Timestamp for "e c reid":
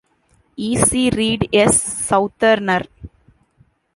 0.57-1.41